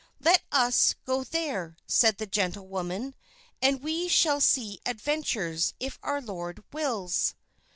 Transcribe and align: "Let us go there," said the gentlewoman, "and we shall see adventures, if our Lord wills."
"Let 0.19 0.41
us 0.51 0.95
go 1.05 1.23
there," 1.23 1.77
said 1.85 2.17
the 2.17 2.25
gentlewoman, 2.25 3.13
"and 3.61 3.83
we 3.83 4.07
shall 4.07 4.41
see 4.41 4.81
adventures, 4.83 5.75
if 5.79 5.99
our 6.01 6.21
Lord 6.21 6.63
wills." 6.73 7.35